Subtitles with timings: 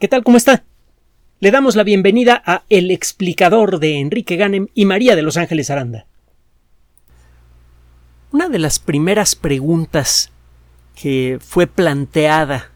[0.00, 0.24] ¿Qué tal?
[0.24, 0.64] ¿Cómo está?
[1.38, 5.70] Le damos la bienvenida a El explicador de Enrique Ganem y María de Los Ángeles
[5.70, 6.06] Aranda.
[8.32, 10.32] Una de las primeras preguntas
[11.00, 12.72] que fue planteada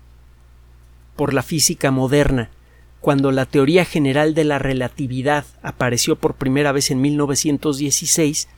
[1.16, 2.50] por la física moderna
[3.00, 8.48] cuando la teoría general de la relatividad apareció por primera vez en 1916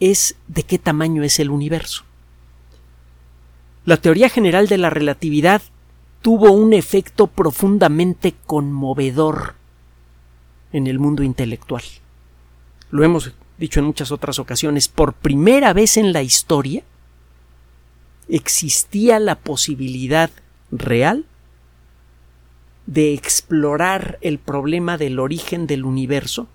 [0.00, 2.04] es de qué tamaño es el universo.
[3.86, 5.62] La teoría general de la relatividad
[6.24, 9.56] tuvo un efecto profundamente conmovedor
[10.72, 11.82] en el mundo intelectual.
[12.90, 16.82] Lo hemos dicho en muchas otras ocasiones, por primera vez en la historia
[18.26, 20.30] existía la posibilidad
[20.70, 21.26] real
[22.86, 26.48] de explorar el problema del origen del universo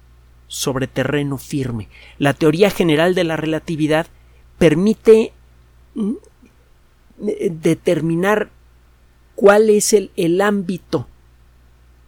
[0.47, 1.89] sobre terreno firme.
[2.17, 4.07] La teoría general de la relatividad
[4.57, 5.31] permite
[5.93, 6.13] mm,
[7.51, 8.49] determinar
[9.39, 11.07] cuál es el, el ámbito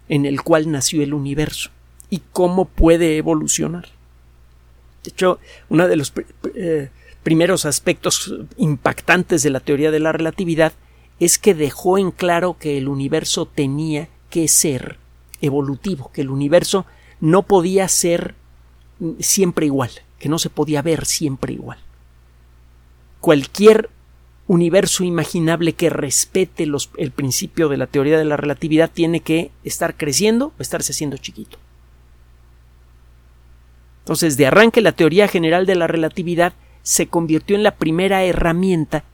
[0.10, 1.70] en el cual nació el universo
[2.10, 3.88] y cómo puede evolucionar.
[5.02, 6.12] De hecho, uno de los
[6.56, 6.90] eh,
[7.24, 10.74] primeros aspectos impactantes de la teoría de la relatividad
[11.22, 14.98] es que dejó en claro que el universo tenía que ser
[15.40, 16.86] evolutivo, que el universo
[17.22, 18.36] no podía ser
[19.20, 21.78] siempre igual, que no se podía ver siempre igual.
[23.22, 23.90] Cualquier
[24.52, 29.96] universo imaginable que respete el principio de la teoría de la relatividad tiene que estar
[29.96, 31.58] creciendo o estarse haciendo chiquito.
[34.00, 36.52] Entonces, de arranque, la teoría general de la relatividad
[36.84, 39.06] se convirtió en la primera herramienta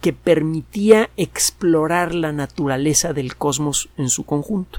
[0.00, 4.78] que permitía explorar la naturaleza del cosmos en su conjunto.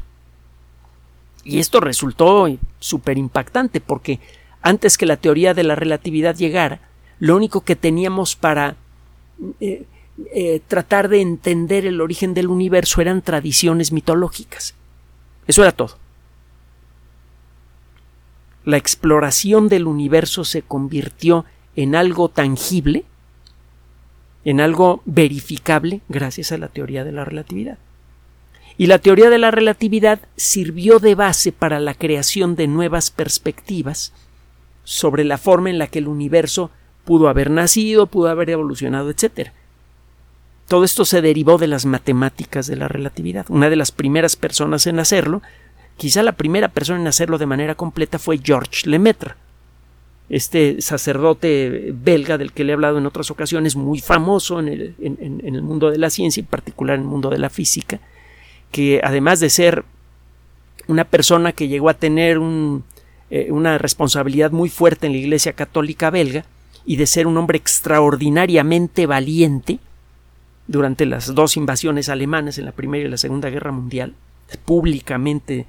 [1.43, 2.47] Y esto resultó
[2.79, 4.21] súper impactante porque
[4.61, 6.79] antes que la teoría de la relatividad llegara,
[7.19, 8.77] lo único que teníamos para
[9.59, 9.85] eh,
[10.33, 14.75] eh, tratar de entender el origen del universo eran tradiciones mitológicas.
[15.47, 15.97] Eso era todo.
[18.65, 21.45] La exploración del universo se convirtió
[21.75, 23.05] en algo tangible,
[24.43, 27.77] en algo verificable gracias a la teoría de la relatividad.
[28.77, 34.13] Y la teoría de la relatividad sirvió de base para la creación de nuevas perspectivas
[34.83, 36.71] sobre la forma en la que el universo
[37.09, 39.49] pudo haber nacido, pudo haber evolucionado, etc.
[40.67, 43.47] Todo esto se derivó de las matemáticas de la relatividad.
[43.49, 45.41] Una de las primeras personas en hacerlo,
[45.97, 49.33] quizá la primera persona en hacerlo de manera completa fue Georges Lemaitre,
[50.29, 54.95] este sacerdote belga del que le he hablado en otras ocasiones, muy famoso en el,
[54.99, 58.01] en el mundo de la ciencia, en particular en el mundo de la física,
[58.71, 59.83] que además de ser
[60.85, 62.37] una persona que llegó a tener
[63.31, 66.45] eh, una responsabilidad muy fuerte en la Iglesia Católica belga,
[66.85, 69.79] y de ser un hombre extraordinariamente valiente
[70.67, 74.13] durante las dos invasiones alemanas en la Primera y la Segunda Guerra Mundial,
[74.65, 75.65] públicamente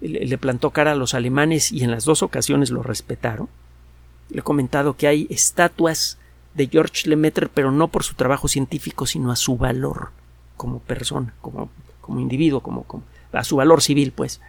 [0.00, 3.48] le plantó cara a los alemanes y en las dos ocasiones lo respetaron.
[4.30, 6.18] Le he comentado que hay estatuas
[6.54, 10.10] de George Lemaitre, pero no por su trabajo científico, sino a su valor
[10.56, 11.68] como persona, como,
[12.00, 14.40] como individuo, como, como a su valor civil, pues.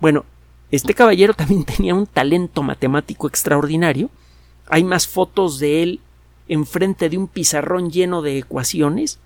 [0.00, 0.24] Bueno,
[0.70, 4.10] este caballero también tenía un talento matemático extraordinario
[4.70, 6.00] hay más fotos de él
[6.48, 9.18] enfrente de un pizarrón lleno de ecuaciones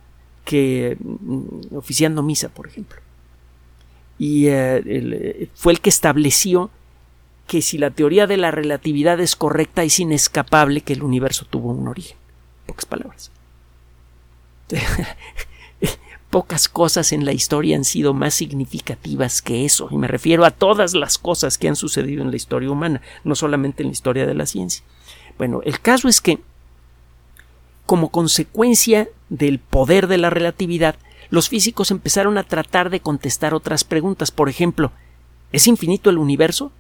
[0.45, 3.01] que mm, oficiando misa, por ejemplo.
[4.19, 6.71] Y eh, eh, fue el que estableció
[7.47, 11.71] que si la teoría de la relatividad es correcta, es inescapable que el universo tuvo
[11.71, 12.17] un origen.
[12.67, 13.31] Pocas palabras.
[16.31, 20.51] Pocas cosas en la historia han sido más significativas que eso, y me refiero a
[20.51, 24.27] todas las cosas que han sucedido en la historia humana, no solamente en la historia
[24.27, 24.85] de la ciencia.
[25.39, 26.41] Bueno, el caso es que,
[27.87, 30.97] como consecuencia del poder de la relatividad,
[31.31, 34.31] los físicos empezaron a tratar de contestar otras preguntas.
[34.31, 34.93] Por ejemplo,
[35.53, 36.71] ¿es infinito el universo?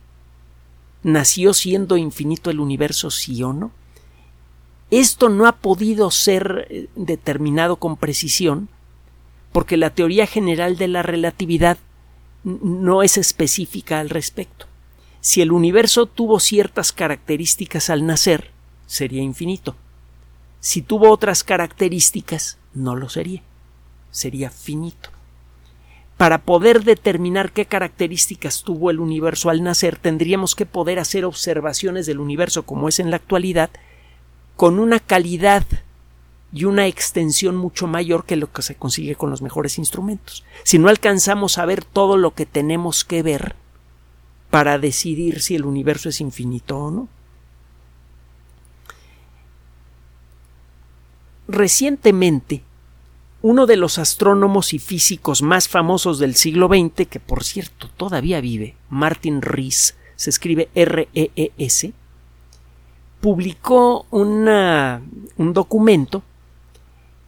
[1.02, 3.72] ¿Nació siendo infinito el universo, sí o no?
[4.90, 8.68] Esto no ha podido ser eh, determinado con precisión
[9.52, 11.78] porque la teoría general de la relatividad
[12.44, 14.66] no es específica al respecto.
[15.24, 18.50] Si el universo tuvo ciertas características al nacer,
[18.84, 19.74] sería infinito.
[20.60, 23.40] Si tuvo otras características, no lo sería.
[24.10, 25.08] Sería finito.
[26.18, 32.04] Para poder determinar qué características tuvo el universo al nacer, tendríamos que poder hacer observaciones
[32.04, 33.70] del universo como es en la actualidad,
[34.56, 35.64] con una calidad
[36.52, 40.44] y una extensión mucho mayor que lo que se consigue con los mejores instrumentos.
[40.64, 43.56] Si no alcanzamos a ver todo lo que tenemos que ver,
[44.54, 47.08] para decidir si el universo es infinito o no.
[51.48, 52.62] Recientemente,
[53.42, 58.40] uno de los astrónomos y físicos más famosos del siglo XX, que por cierto todavía
[58.40, 61.92] vive, Martin Rees, se escribe R-E-E-S,
[63.20, 66.22] publicó un documento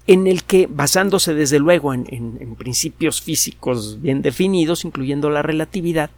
[0.06, 6.10] en el que, basándose desde luego en, principios físicos bien definidos, incluyendo la relatividad,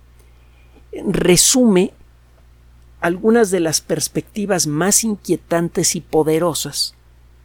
[0.93, 1.93] resume
[3.01, 6.95] algunas de las perspectivas más inquietantes y poderosas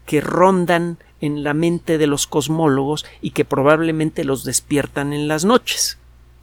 [0.06, 5.45] que rondan en la mente de los cosmólogos y que probablemente los despiertan en las
[5.45, 5.98] noches.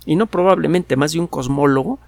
[0.06, 1.99] Y no probablemente más de un cosmólogo,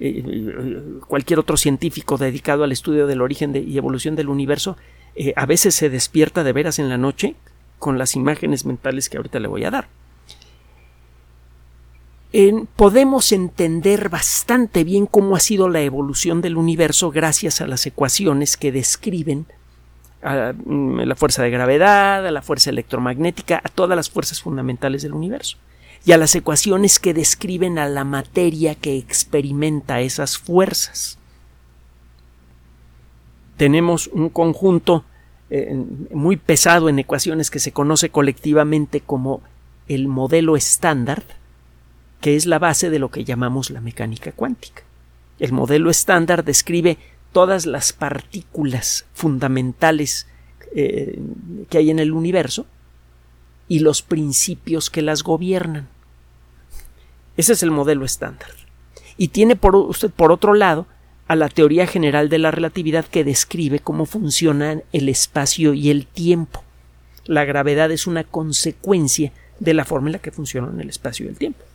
[0.00, 4.76] eh, eh, cualquier otro científico dedicado al estudio del origen y evolución del universo,
[5.14, 7.36] eh, a veces se despierta de veras en la noche
[7.78, 9.88] con las imágenes mentales que ahorita le voy a dar.
[12.76, 18.56] Podemos entender bastante bien cómo ha sido la evolución del universo gracias a las ecuaciones
[18.56, 19.46] que describen
[20.22, 25.02] a mm, la fuerza de gravedad, a la fuerza electromagnética, a todas las fuerzas fundamentales
[25.02, 25.56] del universo
[26.04, 31.18] y a las ecuaciones que describen a la materia que experimenta esas fuerzas.
[33.56, 35.04] Tenemos un conjunto
[35.50, 35.74] eh,
[36.12, 39.40] muy pesado en ecuaciones que se conoce colectivamente como
[39.88, 41.22] el modelo estándar,
[42.20, 44.82] que es la base de lo que llamamos la mecánica cuántica.
[45.38, 46.98] El modelo estándar describe
[47.32, 50.26] todas las partículas fundamentales
[50.74, 51.20] eh,
[51.70, 52.66] que hay en el universo
[53.68, 55.88] y los principios que las gobiernan.
[57.36, 58.50] Ese es el modelo estándar.
[59.16, 60.86] Y tiene por usted, por otro lado,
[61.28, 66.06] a la teoría general de la relatividad que describe cómo funcionan el espacio y el
[66.06, 66.64] tiempo.
[67.26, 71.28] La gravedad es una consecuencia de la forma en la que funcionan el espacio y
[71.28, 71.67] el tiempo.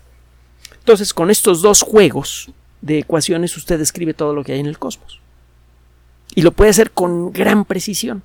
[0.84, 2.52] Entonces, con estos dos juegos
[2.82, 5.22] de ecuaciones usted describe todo lo que hay en el cosmos.
[6.36, 8.22] Y lo puede hacer con gran precisión.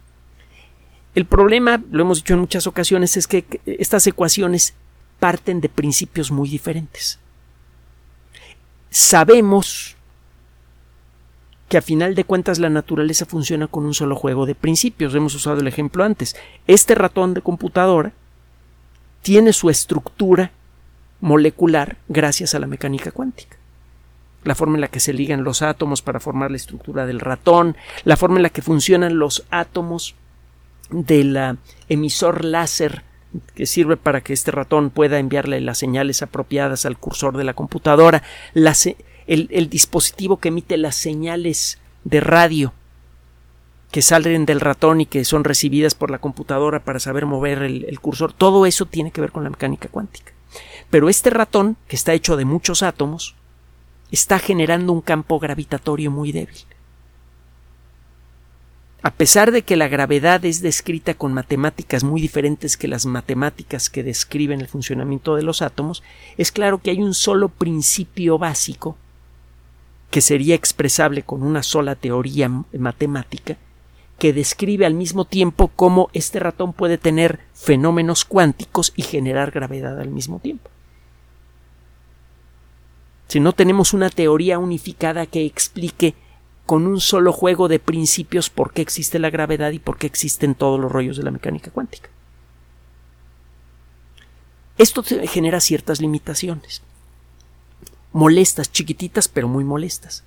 [1.14, 4.74] El problema, lo hemos dicho en muchas ocasiones, es que estas ecuaciones
[5.20, 7.20] parten de principios muy diferentes.
[8.90, 9.96] Sabemos
[11.68, 15.14] que a final de cuentas la naturaleza funciona con un solo juego de principios.
[15.14, 16.34] Hemos usado el ejemplo antes.
[16.66, 18.12] Este ratón de computadora
[19.22, 20.50] tiene su estructura
[21.20, 23.56] molecular gracias a la mecánica cuántica.
[24.44, 27.76] La forma en la que se ligan los átomos para formar la estructura del ratón,
[28.04, 30.14] la forma en la que funcionan los átomos
[30.90, 33.02] del emisor láser
[33.54, 37.54] que sirve para que este ratón pueda enviarle las señales apropiadas al cursor de la
[37.54, 38.22] computadora,
[38.54, 42.72] el, dispositivo que emite las señales de radio
[43.90, 48.00] que salen del ratón y que son recibidas por la computadora para saber mover el,
[48.00, 50.32] cursor, todo eso tiene que ver con la mecánica cuántica.
[50.90, 53.34] Pero este ratón, que está hecho de muchos átomos,
[54.10, 56.56] está generando un campo gravitatorio muy débil.
[59.02, 63.90] A pesar de que la gravedad es descrita con matemáticas muy diferentes que las matemáticas
[63.90, 66.02] que describen el funcionamiento de los átomos,
[66.36, 68.96] es claro que hay un solo principio básico
[70.10, 73.56] que sería expresable con una sola teoría matemática
[74.18, 80.00] que describe al mismo tiempo cómo este ratón puede tener fenómenos cuánticos y generar gravedad
[80.00, 80.70] al mismo tiempo.
[83.28, 86.14] Si no tenemos una teoría unificada que explique
[86.66, 90.54] con un solo juego de principios por qué existe la gravedad y por qué existen
[90.54, 92.10] todos los rollos de la mecánica cuántica.
[94.76, 96.82] Esto genera ciertas limitaciones.
[98.12, 100.24] Molestas, chiquititas, pero muy molestas.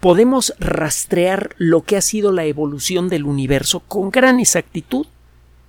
[0.00, 5.06] Podemos rastrear lo que ha sido la evolución del universo con gran exactitud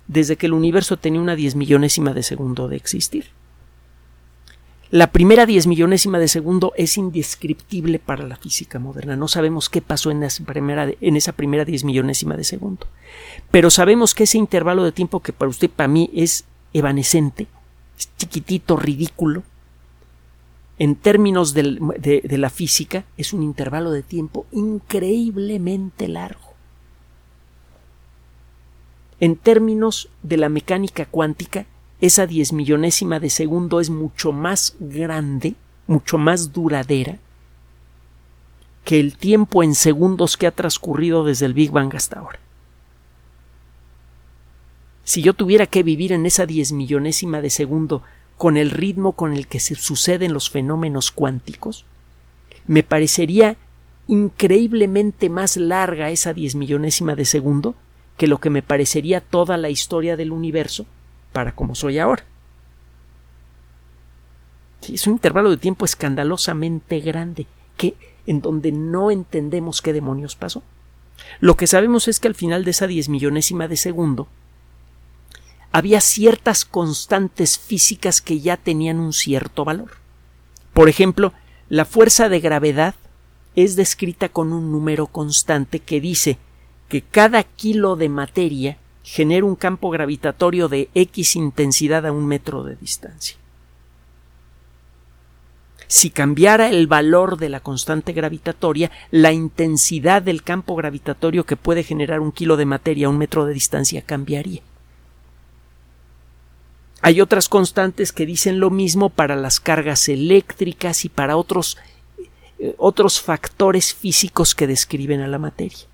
[0.06, 3.26] desde que el universo tenía una diez millonésima de segundo de existir.
[4.90, 9.16] La primera diez millonésima de segundo es indescriptible para la física moderna.
[9.16, 12.86] No sabemos qué pasó en esa primera, en esa primera diez millonésima de segundo.
[13.50, 17.46] Pero sabemos que ese intervalo de tiempo que para usted, para mí, es evanescente,
[17.98, 19.44] es chiquitito, ridículo,
[20.82, 26.54] en términos de, de la física, es un intervalo de tiempo increíblemente largo.
[29.20, 31.66] En términos de la mecánica cuántica,
[32.00, 35.54] esa diez millonésima de segundo es mucho más grande,
[35.86, 37.20] mucho más duradera
[38.82, 42.40] que el tiempo en segundos que ha transcurrido desde el Big Bang hasta ahora.
[45.04, 48.02] Si yo tuviera que vivir en esa diez millonésima de segundo
[48.36, 51.84] con el ritmo con el que se suceden los fenómenos cuánticos,
[52.66, 53.56] me parecería
[54.08, 57.74] increíblemente más larga esa diez millonésima de segundo
[58.16, 60.86] que lo que me parecería toda la historia del universo
[61.32, 62.24] para como soy ahora.
[64.86, 67.46] es un intervalo de tiempo escandalosamente grande
[67.76, 67.94] que
[68.26, 70.62] en donde no entendemos qué demonios pasó.
[71.40, 74.28] Lo que sabemos es que al final de esa diez millonésima de segundo
[75.72, 79.92] había ciertas constantes físicas que ya tenían un cierto valor.
[80.74, 81.32] Por ejemplo,
[81.68, 82.94] la fuerza de gravedad
[83.56, 86.38] es descrita con un número constante que dice
[86.88, 92.64] que cada kilo de materia genera un campo gravitatorio de X intensidad a un metro
[92.64, 93.36] de distancia.
[95.88, 101.82] Si cambiara el valor de la constante gravitatoria, la intensidad del campo gravitatorio que puede
[101.82, 104.62] generar un kilo de materia a un metro de distancia cambiaría.
[107.02, 111.76] Hay otras constantes que dicen lo mismo para las cargas eléctricas y para otros,
[112.58, 115.86] eh, otros factores físicos que describen a la materia.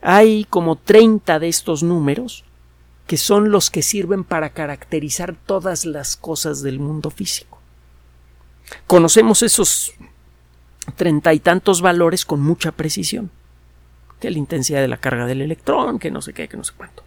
[0.00, 2.44] Hay como 30 de estos números
[3.06, 7.58] que son los que sirven para caracterizar todas las cosas del mundo físico.
[8.86, 9.92] Conocemos esos
[10.96, 13.30] treinta y tantos valores con mucha precisión.
[14.20, 16.72] Que la intensidad de la carga del electrón, que no sé qué, que no sé
[16.76, 17.02] cuánto.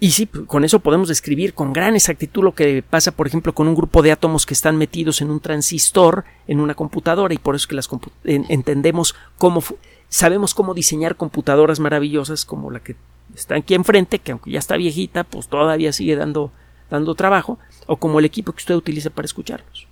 [0.00, 3.66] Y sí, con eso podemos describir con gran exactitud lo que pasa, por ejemplo, con
[3.66, 7.56] un grupo de átomos que están metidos en un transistor, en una computadora, y por
[7.56, 7.88] eso es que las
[8.24, 9.62] entendemos cómo,
[10.08, 12.94] sabemos cómo diseñar computadoras maravillosas como la que
[13.34, 16.52] está aquí enfrente, que aunque ya está viejita, pues todavía sigue dando,
[16.90, 19.88] dando trabajo, o como el equipo que usted utiliza para escucharlos.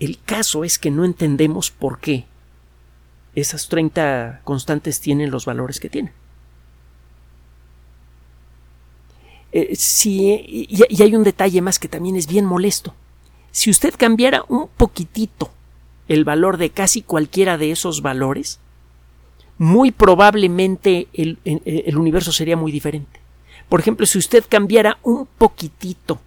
[0.00, 2.26] El caso es que no entendemos por qué
[3.36, 6.23] esas 30 constantes tienen los valores que tienen.
[9.56, 12.92] Eh, y, y hay un detalle más que también es bien molesto.
[13.52, 15.52] Si usted cambiara un poquitito
[16.08, 18.58] el valor de casi cualquiera de esos valores,
[19.56, 23.20] muy probablemente el, el, universo sería muy diferente.
[23.68, 26.20] Por ejemplo, si usted cambiara un poquitito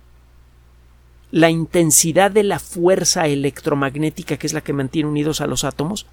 [1.29, 6.05] la intensidad de la fuerza electromagnética que es la que mantiene unidos a los átomos,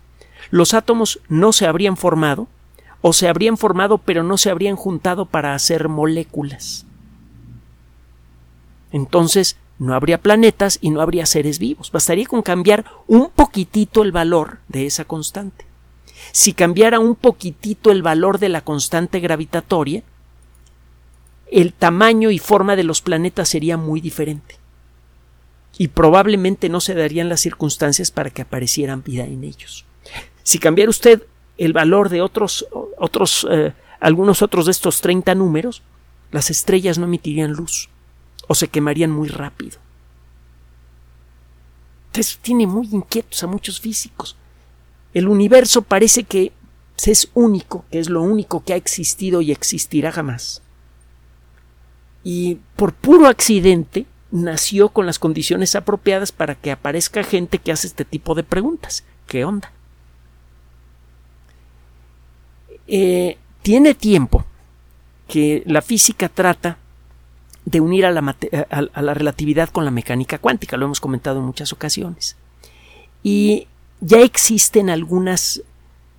[0.51, 2.49] los átomos no se habrían formado,
[3.03, 6.87] o se habrían formado pero no se habrían juntado para hacer moléculas
[8.95, 11.91] entonces no habría planetas y no habría seres vivos.
[11.91, 15.67] Bastaría con cambiar un poquitito el valor de esa constante.
[16.31, 20.05] Si cambiara un poquitito el valor de la constante gravitatoria,
[21.51, 24.59] el tamaño y forma de los planetas sería muy diferente.
[25.77, 29.87] Y probablemente no se darían las circunstancias para que aparecieran vida en ellos.
[30.45, 31.25] Si cambiara usted
[31.59, 35.83] el valor de otros, otros, eh, algunos otros de estos 30 números,
[36.31, 37.89] las estrellas no emitirían luz
[38.49, 39.79] o se quemarían muy rápido.
[42.13, 44.37] Eso tiene muy inquietos a muchos físicos.
[45.13, 46.53] El universo parece que
[47.05, 50.63] es único, que es lo único que ha existido y existirá jamás.
[52.23, 57.87] Y por puro accidente nació con las condiciones apropiadas para que aparezca gente que hace
[57.87, 59.05] este tipo de preguntas.
[59.27, 59.73] ¿Qué onda?
[62.87, 64.45] Eh, tiene tiempo
[65.29, 66.79] que la física trata
[67.65, 72.37] de unir a la, relatividad con la mecánica cuántica, lo hemos comentado en muchas ocasiones.
[73.23, 73.69] Y
[74.01, 75.63] ya existen algunas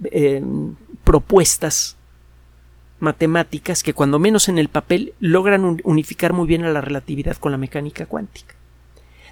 [0.06, 0.42] eh,
[1.04, 1.98] propuestas
[3.00, 7.52] matemáticas que cuando menos en el papel logran unificar muy bien a la relatividad con
[7.52, 8.56] la mecánica cuántica.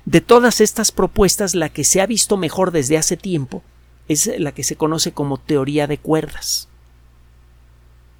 [0.05, 3.63] De todas estas propuestas, la que se ha visto mejor desde hace tiempo
[4.07, 6.67] es la que se conoce como teoría de cuerdas.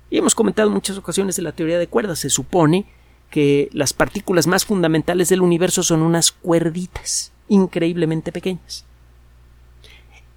[0.09, 2.19] Y hemos comentado en muchas ocasiones de la teoría de cuerdas.
[2.19, 2.85] Se supone
[3.33, 8.85] que las partículas más fundamentales del universo son unas cuerditas increíblemente pequeñas.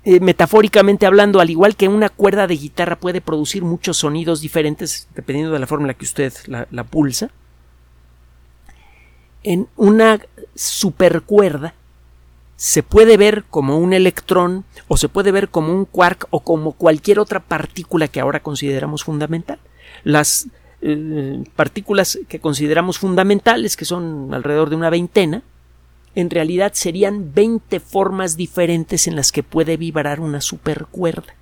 [0.02, 5.08] Eh, metafóricamente hablando, al igual que una cuerda de guitarra puede producir muchos sonidos diferentes
[5.14, 7.28] dependiendo de la forma en que usted la pulsa,
[9.42, 10.22] en una
[10.54, 11.74] supercuerda
[12.56, 16.72] se puede ver como un electrón o se puede ver como un quark o como
[16.72, 19.58] cualquier otra partícula que ahora consideramos fundamental.
[20.02, 20.48] Las
[20.88, 25.42] eh, partículas que consideramos fundamentales, que son alrededor de una veintena,
[26.14, 31.34] en realidad serían 20 formas diferentes en las que puede vibrar una supercuerda.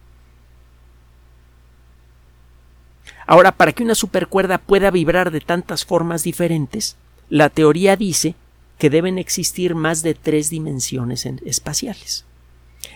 [3.26, 6.96] Ahora, para que una supercuerda pueda vibrar de tantas formas diferentes,
[7.28, 8.36] la teoría dice
[8.78, 12.24] que deben existir más de tres dimensiones espaciales.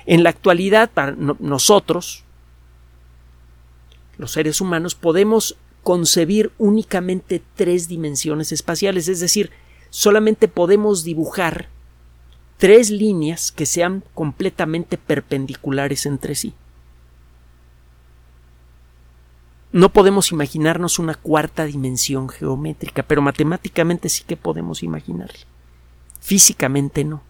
[0.06, 2.24] En la actualidad, para nosotros,
[4.16, 9.50] los seres humanos, podemos concebir únicamente tres dimensiones espaciales, es decir,
[9.90, 11.68] solamente podemos dibujar
[12.58, 16.54] tres líneas que sean completamente perpendiculares entre sí.
[19.70, 25.46] No podemos imaginarnos una cuarta dimensión geométrica, pero matemáticamente sí que podemos imaginarla.
[26.20, 27.22] Físicamente no.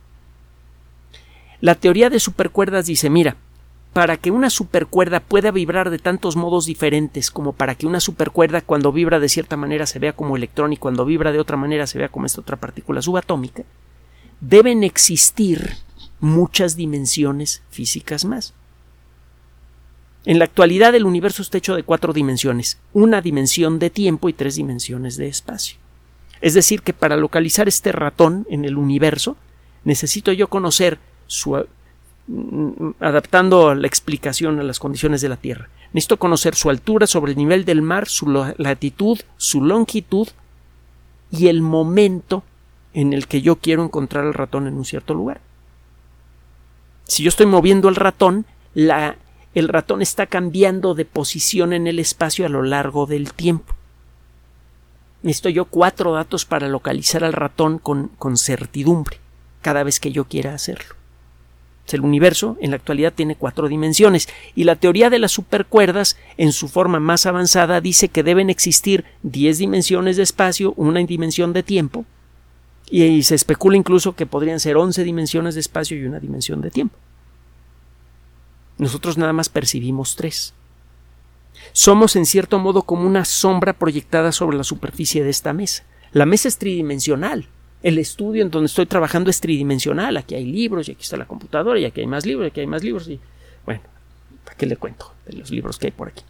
[1.60, 3.36] La teoría de supercuerdas dice, mira,
[3.92, 8.60] para que una supercuerda pueda vibrar de tantos modos diferentes, como para que una supercuerda
[8.60, 11.86] cuando vibra de cierta manera se vea como electrón y cuando vibra de otra manera
[11.86, 13.64] se vea como esta otra partícula subatómica,
[14.40, 15.76] deben existir
[16.20, 18.54] muchas dimensiones físicas más.
[20.24, 24.32] En la actualidad el universo está hecho de cuatro dimensiones, una dimensión de tiempo y
[24.32, 25.78] tres dimensiones de espacio.
[26.40, 29.36] Es decir, que para localizar este ratón en el universo,
[29.84, 31.66] necesito yo conocer su
[33.00, 35.68] adaptando la explicación a las condiciones de la Tierra.
[35.92, 38.26] Necesito conocer su altura sobre el nivel del mar, su
[38.58, 40.28] latitud, su longitud
[41.30, 42.42] y el momento
[42.92, 45.40] en el que yo quiero encontrar al ratón en un cierto lugar.
[47.04, 48.44] Si yo estoy moviendo el ratón,
[48.74, 49.16] la,
[49.54, 53.74] el ratón está cambiando de posición en el espacio a lo largo del tiempo.
[55.22, 59.18] Necesito yo cuatro datos para localizar al ratón con, con certidumbre
[59.62, 60.97] cada vez que yo quiera hacerlo.
[61.92, 66.52] El universo en la actualidad tiene cuatro dimensiones y la teoría de las supercuerdas en
[66.52, 71.62] su forma más avanzada dice que deben existir diez dimensiones de espacio, una dimensión de
[71.62, 72.04] tiempo
[72.90, 76.70] y se especula incluso que podrían ser once dimensiones de espacio y una dimensión de
[76.70, 76.96] tiempo.
[78.78, 80.54] Nosotros nada más percibimos tres.
[81.72, 85.84] Somos en cierto modo como una sombra proyectada sobre la superficie de esta mesa.
[86.12, 87.48] La mesa es tridimensional.
[87.82, 90.16] El estudio en donde estoy trabajando es tridimensional.
[90.16, 92.60] Aquí hay libros y aquí está la computadora y aquí hay más libros y aquí
[92.60, 93.20] hay más libros y
[93.64, 93.80] bueno,
[94.44, 96.24] ¿para qué le cuento de los libros que hay por aquí?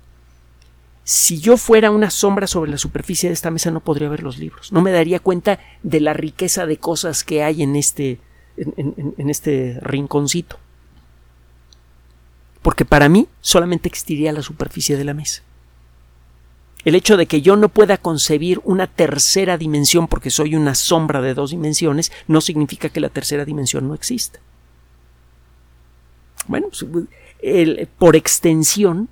[1.05, 4.37] Si yo fuera una sombra sobre la superficie de esta mesa no podría ver los
[4.39, 4.73] libros.
[4.73, 8.21] No me daría cuenta de la riqueza de cosas que hay en este,
[8.57, 10.59] en este rinconcito
[12.69, 15.43] porque para mí solamente existiría la superficie de la mesa.
[16.89, 21.21] El hecho de que yo no pueda concebir una tercera dimensión porque soy una sombra
[21.21, 24.41] de dos dimensiones no significa que la tercera dimensión no exista.
[26.47, 26.87] Bueno, pues,
[27.99, 29.11] por extensión,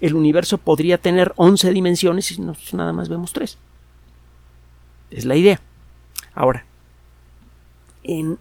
[0.00, 3.58] el universo podría tener 11 dimensiones y nosotros nada más vemos tres.
[5.10, 5.60] Es la idea.
[6.36, 6.66] Ahora,
[8.04, 8.38] en,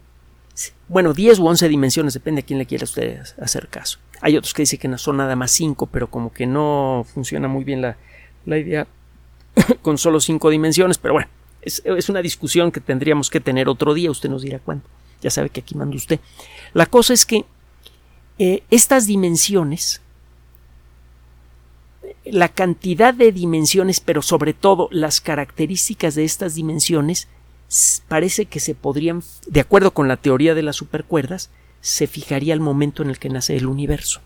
[0.88, 3.98] bueno, 10 u 11 dimensiones, depende a quién le quiera usted hacer caso.
[4.22, 7.48] Hay otros que dicen que no son nada más cinco, pero como que no funciona
[7.48, 7.98] muy bien la,
[8.56, 8.88] idea
[9.82, 11.28] con solo cinco dimensiones, pero bueno,
[11.62, 14.86] es, una discusión que tendríamos que tener otro día, usted nos dirá cuándo.
[15.22, 16.20] Ya sabe que aquí manda usted.
[16.74, 17.46] La cosa es que
[18.40, 20.02] eh, estas dimensiones,
[22.24, 27.28] la cantidad de dimensiones, pero sobre todo las características de estas dimensiones,
[28.08, 31.50] parece que se podrían, de acuerdo con la teoría de las supercuerdas,
[31.82, 34.22] se fijaría el momento en el que nace el universo.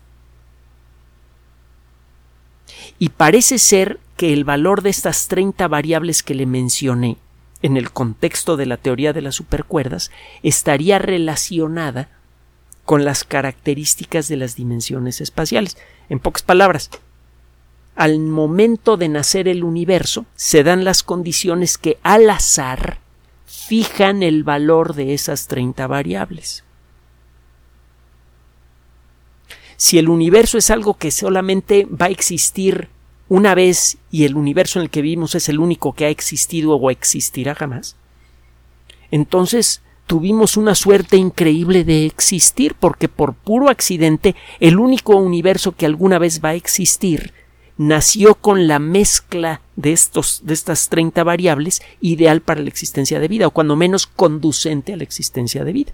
[2.98, 7.16] Y parece ser que el valor de estas 30 variables que le mencioné
[7.60, 10.12] en el contexto de la teoría de las supercuerdas
[10.44, 12.08] estaría relacionada
[12.84, 15.76] con las características de las dimensiones espaciales.
[16.08, 16.88] En pocas palabras,
[17.96, 22.98] al momento de nacer el universo se dan las condiciones que al azar
[23.44, 26.62] fijan el valor de esas 30 variables
[29.76, 32.88] si el universo es algo que solamente va a existir
[33.32, 36.76] una vez y el universo en el que vivimos es el único que ha existido
[36.76, 37.96] o existirá jamás,
[39.10, 45.86] entonces tuvimos una suerte increíble de existir porque por puro accidente el único universo que
[45.86, 47.32] alguna vez va a existir
[47.78, 53.28] nació con la mezcla de estos de estas 30 variables ideal para la existencia de
[53.28, 55.92] vida o cuando menos conducente a la existencia de vida.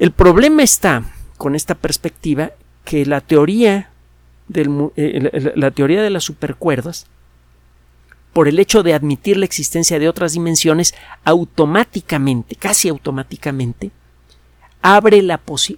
[0.00, 1.04] El problema está
[1.36, 2.50] con esta perspectiva
[2.84, 3.90] que la teoría,
[4.48, 7.06] del, eh, la teoría de las supercuerdas,
[8.32, 10.94] por el hecho de admitir la existencia de otras dimensiones,
[11.24, 13.90] automáticamente, casi automáticamente,
[14.82, 15.22] abre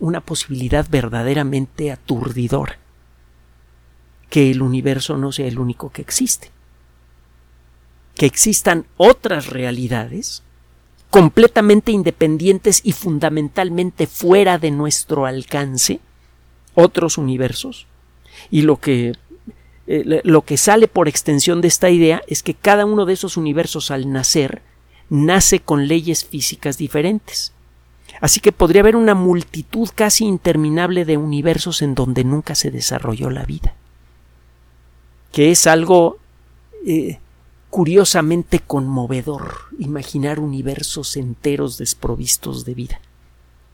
[0.00, 2.78] una posibilidad verdaderamente aturdidora,
[4.30, 6.50] que el universo no sea el único que existe,
[8.16, 10.42] que existan otras realidades
[11.10, 16.00] completamente independientes y fundamentalmente fuera de nuestro alcance
[16.76, 17.88] otros universos
[18.50, 19.14] y lo que
[19.88, 23.36] eh, lo que sale por extensión de esta idea es que cada uno de esos
[23.36, 24.62] universos al nacer
[25.08, 27.52] nace con leyes físicas diferentes.
[28.20, 33.30] Así que podría haber una multitud casi interminable de universos en donde nunca se desarrolló
[33.30, 33.74] la vida.
[35.32, 36.18] Que es algo
[36.86, 37.18] eh,
[37.70, 43.00] curiosamente conmovedor imaginar universos enteros desprovistos de vida.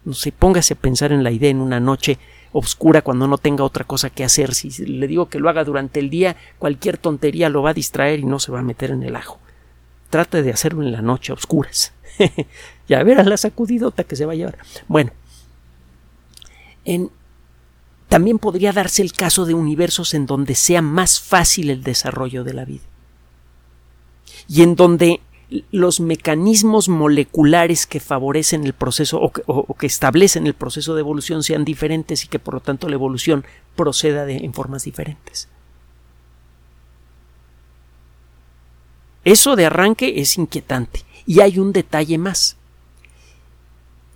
[0.05, 2.19] No sé, póngase a pensar en la idea en una noche
[2.53, 4.55] oscura cuando no tenga otra cosa que hacer.
[4.55, 8.21] Si le digo que lo haga durante el día, cualquier tontería lo va a distraer
[8.21, 9.39] y no se va a meter en el ajo.
[10.11, 11.93] Trate de hacerlo en la noche a oscuras.
[12.89, 14.59] ya verás la sacudidota que se va a llevar.
[14.89, 15.13] Bueno,
[18.09, 22.55] también podría darse el caso de universos en donde sea más fácil el desarrollo de
[22.55, 22.85] la vida
[24.49, 25.21] y en donde
[25.71, 31.65] los mecanismos moleculares que favorecen el proceso o que, establecen el proceso de evolución sean
[31.65, 33.45] diferentes y que por lo tanto la evolución
[33.77, 35.49] proceda de, en formas diferentes.
[39.25, 41.05] Eso de arranque es inquietante.
[41.27, 42.57] Y hay un detalle más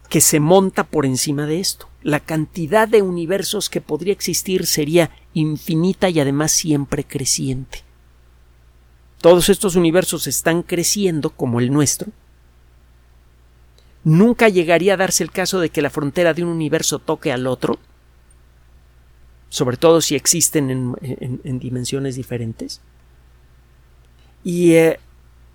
[0.09, 1.88] que se monta por encima de esto.
[2.03, 7.86] La cantidad de universos que podría existir sería infinita y además siempre creciente.
[9.27, 12.12] Todos estos universos están creciendo como el nuestro.
[14.05, 17.49] Nunca llegaría a darse el caso de que la frontera de un universo toque al
[17.49, 17.81] otro,
[19.49, 20.71] sobre todo si existen
[21.03, 22.81] en, dimensiones diferentes.
[24.45, 25.01] Y eh,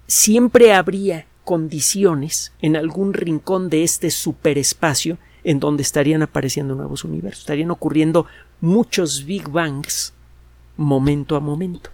[0.06, 7.44] siempre habría condiciones en algún rincón de este superespacio en donde estarían apareciendo nuevos universos.
[7.44, 8.26] Estarían ocurriendo
[8.60, 10.12] muchos Big Bangs
[10.76, 11.90] momento a momento.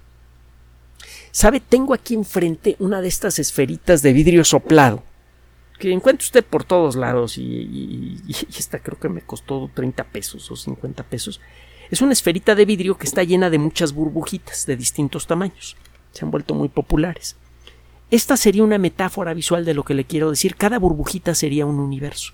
[1.38, 1.60] ¿Sabe?
[1.60, 5.04] Tengo aquí enfrente una de estas esferitas de vidrio soplado
[5.78, 8.18] que encuentra usted por todos lados y,
[8.58, 11.40] esta creo que me costó 30 pesos o 50 pesos.
[11.92, 15.78] Es una esferita de vidrio que está llena de muchas burbujitas de distintos tamaños.
[16.12, 17.36] Se han vuelto muy populares.
[18.10, 20.56] Esta sería una metáfora visual de lo que le quiero decir.
[20.56, 22.34] Cada burbujita sería un universo.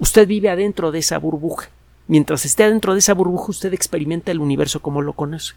[0.00, 1.70] Usted vive adentro de esa burbuja.
[2.08, 5.54] Mientras esté adentro de esa burbuja, usted experimenta el universo como lo conoce.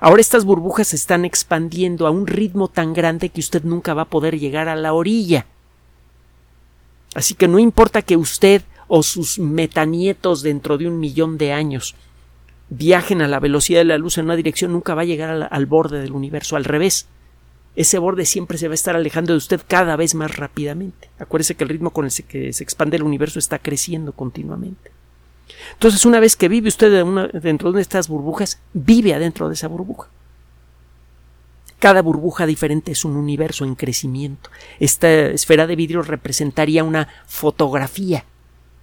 [0.00, 4.02] Ahora estas burbujas se están expandiendo a un ritmo tan grande que usted nunca va
[4.02, 5.46] a poder llegar a la orilla.
[7.14, 11.94] Así que no importa que usted o sus metanietos dentro de un millón de años
[12.70, 15.48] viajen a la velocidad de la luz en una dirección, nunca va a llegar al,
[15.50, 16.54] al borde del universo.
[16.54, 17.06] Al revés,
[17.74, 21.10] ese borde siempre se va a estar alejando de usted cada vez más rápidamente.
[21.18, 24.90] Acuérdese que el ritmo con el que se expande el universo está creciendo continuamente.
[25.72, 30.08] Entonces, una vez que vive usted dentro de estas burbujas, vive adentro de esa burbuja.
[31.78, 34.50] Cada burbuja diferente es un universo en crecimiento.
[34.80, 38.24] Esta esfera de vidrio representaría una fotografía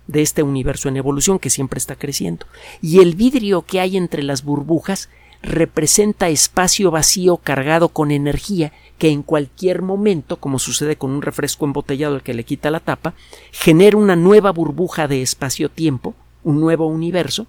[0.07, 2.45] de este universo en evolución que siempre está creciendo.
[2.81, 5.09] Y el vidrio que hay entre las burbujas
[5.41, 11.65] representa espacio vacío cargado con energía que en cualquier momento, como sucede con un refresco
[11.65, 13.13] embotellado al que le quita la tapa,
[13.51, 17.47] genera una nueva burbuja de espacio-tiempo, un nuevo universo,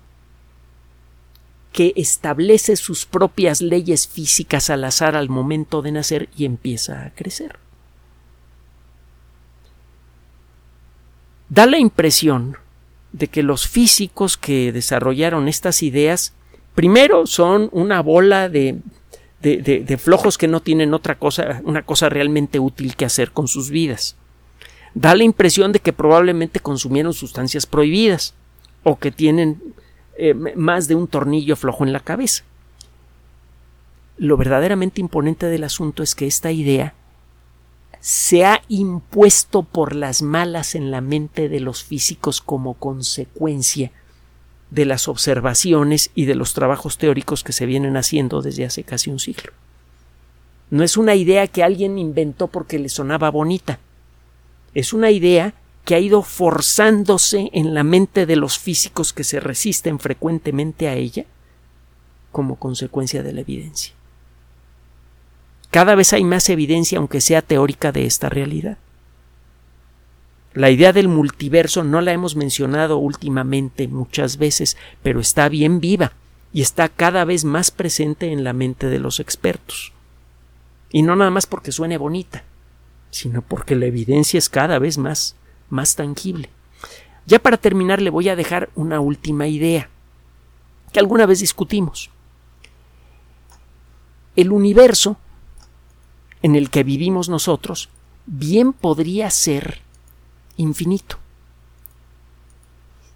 [1.73, 7.11] que establece sus propias leyes físicas al azar al momento de nacer y empieza a
[7.11, 7.61] crecer.
[11.49, 12.57] Da la impresión
[13.13, 16.33] de que los físicos que desarrollaron estas ideas
[16.75, 18.81] primero son una bola de
[19.55, 23.71] de, flojos que no tienen otra cosa, una cosa realmente útil que hacer con sus
[23.71, 24.17] vidas.
[24.95, 28.35] Da la impresión de que probablemente consumieron sustancias prohibidas
[28.89, 29.61] o que tienen
[30.17, 32.45] eh, más de un tornillo flojo en la cabeza.
[34.17, 36.95] Lo verdaderamente imponente del asunto es que esta idea
[37.99, 43.91] se ha impuesto por las malas en la mente de los físicos como consecuencia
[44.71, 49.11] de las observaciones y de los trabajos teóricos que se vienen haciendo desde hace casi
[49.11, 49.53] un siglo.
[50.71, 53.81] No es una idea que alguien inventó porque le sonaba bonita.
[54.75, 55.55] Es una idea
[55.87, 60.95] que ha ido forzándose en la mente de los físicos que se resisten frecuentemente a
[60.95, 61.27] ella
[62.33, 63.95] como consecuencia de la evidencia.
[65.71, 68.79] Cada vez hay más evidencia, aunque sea teórica, de esta realidad.
[70.55, 76.15] La idea del multiverso no la hemos mencionado últimamente muchas veces, pero está bien viva
[76.53, 79.93] y está cada vez más presente en la mente de los expertos.
[80.91, 82.43] Y no nada más porque suene bonita,
[83.11, 85.37] sino porque la evidencia es cada vez más,
[85.71, 86.51] más tangible.
[87.27, 89.91] Ya para terminar le voy a dejar una última idea
[90.93, 92.11] que alguna vez discutimos.
[94.37, 95.17] El universo
[96.43, 97.89] en el que vivimos nosotros
[98.27, 99.81] bien podría ser
[100.57, 101.19] infinito.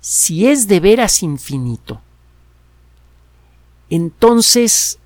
[0.00, 2.00] Si es de veras infinito,
[3.90, 4.98] entonces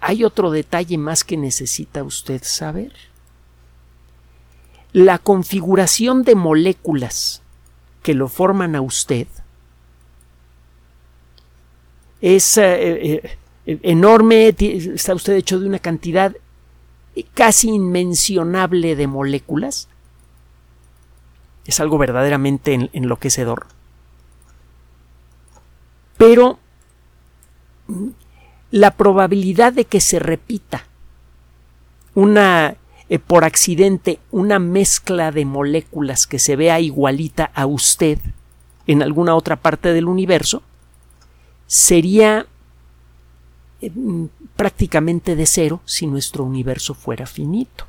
[0.00, 2.92] hay otro detalle más que necesita usted saber.
[4.96, 7.42] La configuración de moléculas
[8.02, 9.26] que lo forman a usted
[12.22, 13.20] es eh,
[13.66, 16.34] eh, enorme, está usted hecho de una cantidad
[17.34, 19.90] casi inmencionable de moléculas
[21.66, 23.66] es algo verdaderamente enloquecedor.
[26.16, 26.58] Pero
[27.88, 28.08] mm,
[28.70, 30.84] la probabilidad de que se repita
[32.14, 32.76] una
[33.08, 38.18] eh, por accidente una mezcla de moléculas que se vea igualita a usted
[38.86, 40.62] en alguna otra parte del universo,
[41.66, 42.46] sería
[43.80, 43.90] eh,
[44.56, 47.86] prácticamente de cero si nuestro universo fuera finito.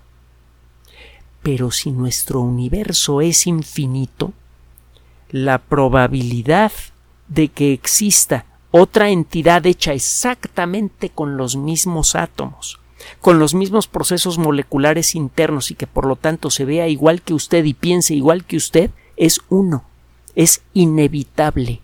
[1.44, 4.34] Pero si nuestro universo es infinito,
[5.30, 6.72] la probabilidad
[7.28, 12.80] de que exista otra entidad hecha exactamente con los mismos átomos,
[13.22, 17.34] con los mismos procesos moleculares internos y que por lo tanto se vea igual que
[17.34, 19.84] usted y piense igual que usted, es uno,
[20.36, 21.82] es inevitable.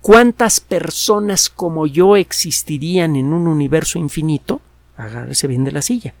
[0.00, 4.60] ¿Cuántas personas como yo existirían en un universo infinito?
[4.96, 6.14] Agárrese bien de la silla.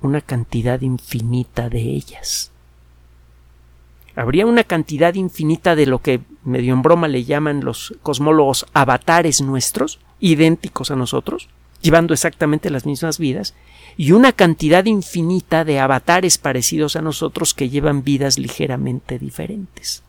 [0.00, 2.50] Una cantidad infinita de ellas.
[4.14, 9.40] Habría una cantidad infinita de lo que medio en broma le llaman los cosmólogos avatares
[9.40, 11.48] nuestros, idénticos a nosotros,
[11.82, 13.54] llevando exactamente las mismas vidas,
[13.96, 20.02] y una cantidad infinita de avatares parecidos a nosotros que llevan vidas ligeramente diferentes.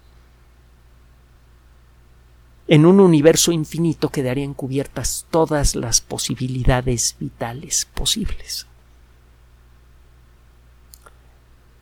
[2.67, 8.67] En un universo infinito quedarían cubiertas todas las posibilidades vitales posibles.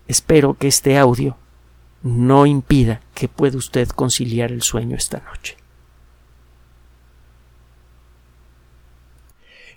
[0.07, 1.37] Espero que este audio
[2.01, 5.60] no impida que pueda usted conciliar el sueño esta noche.